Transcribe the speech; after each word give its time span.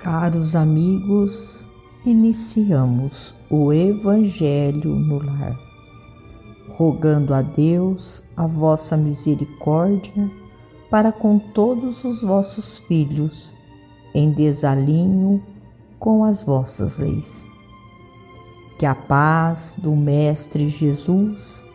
Caros 0.00 0.56
amigos, 0.56 1.66
iniciamos 2.06 3.34
o 3.50 3.70
Evangelho 3.70 4.94
no 4.94 5.18
Lar, 5.18 5.54
rogando 6.70 7.34
a 7.34 7.42
Deus 7.42 8.24
a 8.34 8.46
vossa 8.46 8.96
misericórdia 8.96 10.30
para 10.90 11.12
com 11.12 11.38
todos 11.38 12.02
os 12.02 12.22
vossos 12.22 12.78
filhos, 12.78 13.54
em 14.14 14.32
desalinho 14.32 15.44
com 15.98 16.24
as 16.24 16.44
vossas 16.44 16.96
leis. 16.96 17.46
Que 18.78 18.86
a 18.86 18.94
paz 18.94 19.76
do 19.82 19.94
Mestre 19.94 20.66
Jesus 20.66 21.68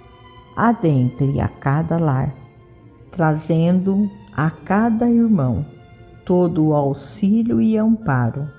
adentre 0.57 1.39
a 1.39 1.47
cada 1.47 1.99
lar, 1.99 2.35
trazendo 3.11 4.09
a 4.35 4.49
cada 4.49 5.07
irmão 5.07 5.74
todo 6.25 6.67
o 6.67 6.73
auxílio 6.73 7.61
e 7.61 7.77
amparo 7.77 8.49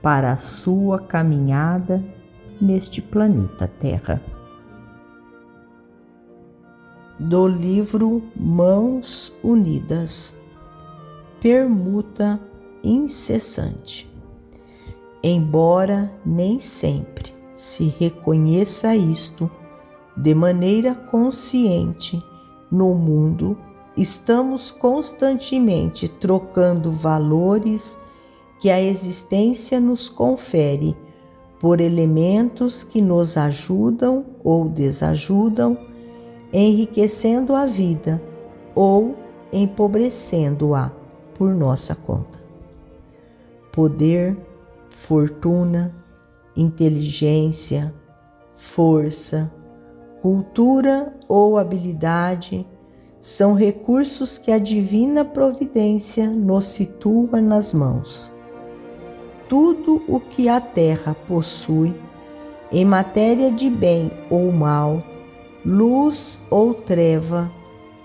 para 0.00 0.32
a 0.32 0.36
sua 0.36 1.00
caminhada 1.00 2.02
neste 2.60 3.02
planeta 3.02 3.66
Terra. 3.66 4.22
Do 7.18 7.46
livro 7.46 8.22
Mãos 8.40 9.32
Unidas 9.42 10.36
Permuta 11.40 12.40
incessante. 12.84 14.08
Embora 15.24 16.12
nem 16.24 16.60
sempre 16.60 17.34
se 17.52 17.94
reconheça 17.98 18.94
isto 18.94 19.50
de 20.16 20.34
maneira 20.34 20.94
consciente 20.94 22.22
no 22.70 22.94
mundo 22.94 23.58
estamos 23.96 24.70
constantemente 24.70 26.08
trocando 26.08 26.90
valores 26.90 27.98
que 28.58 28.70
a 28.70 28.80
existência 28.80 29.80
nos 29.80 30.08
confere 30.08 30.96
por 31.60 31.80
elementos 31.80 32.82
que 32.82 33.00
nos 33.00 33.36
ajudam 33.36 34.24
ou 34.42 34.68
desajudam, 34.68 35.78
enriquecendo 36.52 37.54
a 37.54 37.66
vida 37.66 38.22
ou 38.74 39.16
empobrecendo-a 39.52 40.90
por 41.34 41.54
nossa 41.54 41.94
conta. 41.94 42.40
Poder, 43.72 44.36
fortuna, 44.90 45.94
inteligência, 46.56 47.94
força, 48.50 49.52
cultura 50.20 51.14
ou 51.28 51.58
habilidade 51.58 52.66
são 53.22 53.54
recursos 53.54 54.36
que 54.36 54.50
a 54.50 54.58
divina 54.58 55.24
providência 55.24 56.28
nos 56.28 56.64
situa 56.64 57.40
nas 57.40 57.72
mãos. 57.72 58.32
Tudo 59.48 60.02
o 60.08 60.18
que 60.18 60.48
a 60.48 60.60
terra 60.60 61.14
possui, 61.14 61.94
em 62.72 62.84
matéria 62.84 63.48
de 63.48 63.70
bem 63.70 64.10
ou 64.28 64.50
mal, 64.50 65.04
luz 65.64 66.42
ou 66.50 66.74
treva, 66.74 67.52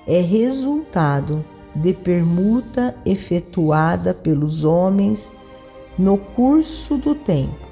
é 0.06 0.22
resultado 0.22 1.44
de 1.76 1.96
permuta 1.96 2.96
efetuada 3.04 4.14
pelos 4.14 4.64
homens 4.64 5.34
no 5.98 6.20
curso 6.20 6.96
do 6.96 7.16
tempo, 7.16 7.68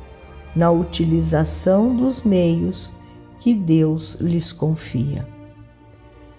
na 0.55 0.71
utilização 0.71 1.95
dos 1.95 2.23
meios 2.23 2.91
que 3.37 3.53
Deus 3.53 4.15
lhes 4.15 4.51
confia. 4.51 5.34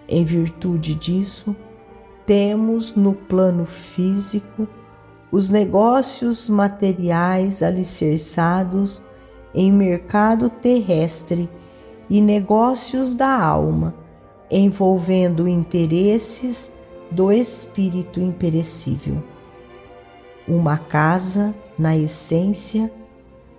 Em 0.08 0.24
virtude 0.24 0.94
disso, 0.94 1.56
temos 2.24 2.94
no 2.94 3.14
plano 3.14 3.64
físico 3.64 4.68
os 5.32 5.50
negócios 5.50 6.48
materiais 6.48 7.62
alicerçados 7.62 9.02
em 9.54 9.72
mercado 9.72 10.48
terrestre 10.48 11.50
e 12.08 12.20
negócios 12.20 13.14
da 13.14 13.40
alma, 13.40 13.94
envolvendo 14.50 15.48
interesses 15.48 16.70
do 17.10 17.32
espírito 17.32 18.20
imperecível. 18.20 19.22
Uma 20.46 20.78
casa, 20.78 21.54
na 21.76 21.96
essência, 21.96 22.92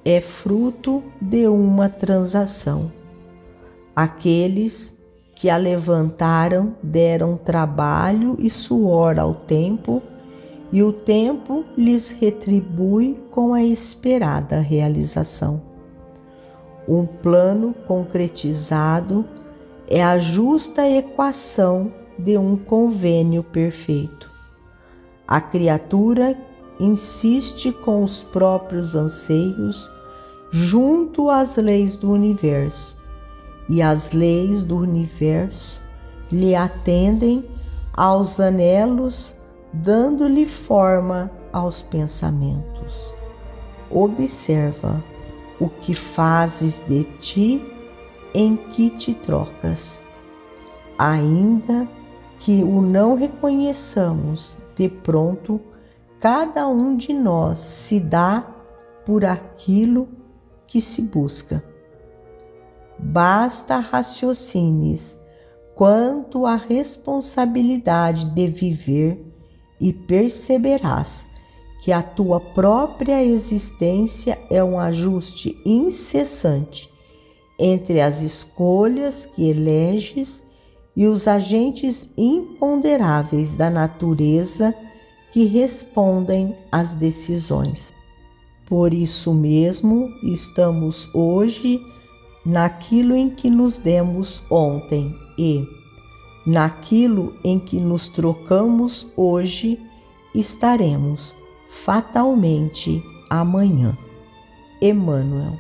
é 0.06 0.22
fruto 0.22 1.04
de 1.20 1.48
uma 1.48 1.90
transação. 1.90 2.92
Aqueles 3.94 4.97
que 5.38 5.52
a 5.52 5.58
levantaram 5.58 6.76
deram 6.82 7.38
trabalho 7.38 8.36
e 8.40 8.50
suor 8.50 9.20
ao 9.20 9.36
tempo, 9.36 10.02
e 10.74 10.82
o 10.82 10.92
tempo 10.92 11.64
lhes 11.78 12.10
retribui 12.10 13.20
com 13.30 13.54
a 13.54 13.64
esperada 13.64 14.60
realização. 14.60 15.62
Um 16.88 17.06
plano 17.06 17.76
concretizado 17.86 19.24
é 19.88 20.04
a 20.04 20.18
justa 20.18 20.90
equação 20.90 21.94
de 22.18 22.36
um 22.36 22.58
convênio 22.58 23.44
perfeito. 23.44 24.32
A 25.28 25.40
criatura 25.40 26.36
insiste 26.80 27.72
com 27.72 28.04
os 28.04 28.24
próprios 28.24 28.96
anseios 28.96 29.88
junto 30.50 31.30
às 31.30 31.58
leis 31.58 31.96
do 31.96 32.12
universo 32.12 32.97
e 33.70 33.82
as 33.82 34.12
leis 34.12 34.64
do 34.64 34.78
universo 34.78 35.82
lhe 36.32 36.56
atendem 36.56 37.48
aos 37.94 38.40
anelos, 38.40 39.36
dando-lhe 39.74 40.46
forma 40.46 41.32
aos 41.52 41.82
pensamentos. 41.82 43.14
Observa 43.90 45.04
o 45.60 45.70
que 45.70 45.94
fazes 45.94 46.80
de 46.80 47.04
ti 47.04 47.66
em 48.34 48.56
que 48.56 48.90
te 48.90 49.14
trocas. 49.14 50.02
Ainda 51.00 51.88
que 52.38 52.64
o 52.64 52.82
não 52.82 53.16
reconheçamos 53.16 54.58
de 54.76 54.90
pronto, 54.90 55.60
cada 56.20 56.68
um 56.68 56.96
de 56.96 57.14
nós 57.14 57.58
se 57.58 58.00
dá 58.00 58.46
por 59.06 59.26
aquilo 59.26 60.08
que 60.68 60.80
se 60.82 61.02
busca 61.02 61.64
basta 63.00 63.78
raciocines 63.80 65.18
quanto 65.76 66.46
à 66.46 66.56
responsabilidade 66.56 68.26
de 68.28 68.48
viver 68.48 69.24
e 69.80 69.94
perceberás 69.94 71.28
que 71.82 71.92
a 71.92 72.02
tua 72.02 72.40
própria 72.40 73.24
existência 73.24 74.40
é 74.50 74.64
um 74.64 74.80
ajuste 74.80 75.60
incessante 75.66 76.90
entre 77.60 78.02
as 78.02 78.22
escolhas 78.22 79.26
que 79.26 79.50
eleges 79.50 80.44
e 80.96 81.08
os 81.08 81.28
agentes 81.28 82.10
imponderáveis 82.18 83.56
da 83.56 83.70
natureza 83.70 84.74
que 85.32 85.46
respondem 85.46 86.56
às 86.72 86.96
decisões. 86.96 87.94
Por 88.66 88.94
isso 88.94 89.34
mesmo, 89.34 90.10
estamos 90.24 91.08
hoje 91.14 91.80
naquilo 92.48 93.14
em 93.14 93.30
que 93.30 93.50
nos 93.50 93.78
demos 93.78 94.42
ontem 94.50 95.14
e, 95.38 95.68
naquilo 96.46 97.38
em 97.44 97.60
que 97.60 97.78
nos 97.78 98.08
trocamos 98.08 99.12
hoje, 99.18 99.78
estaremos 100.34 101.36
fatalmente 101.68 103.04
amanhã. 103.30 103.98
Emmanuel. 104.82 105.60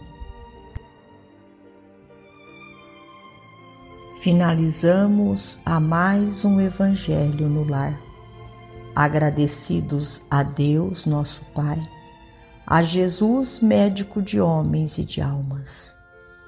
Finalizamos 4.21 5.59
a 5.65 5.81
mais 5.81 6.45
um 6.45 6.61
Evangelho 6.61 7.49
no 7.49 7.65
Lar. 7.69 7.99
Agradecidos 8.95 10.21
a 10.31 10.41
Deus, 10.41 11.05
nosso 11.05 11.41
Pai, 11.53 11.81
a 12.65 12.81
Jesus, 12.81 13.59
médico 13.59 14.21
de 14.21 14.39
homens 14.39 14.97
e 14.97 15.03
de 15.03 15.21
almas 15.21 15.97